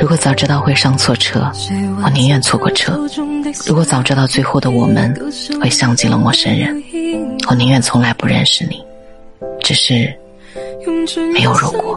[0.00, 1.50] 如果早知道会上错车
[2.02, 2.98] 我宁愿错过车。
[3.66, 5.14] 如果早知道最后的我们
[5.60, 6.82] 会像极了陌生人
[7.48, 8.84] 我宁愿从来不认识你。
[9.60, 10.12] 只是
[11.32, 11.96] 没有如果。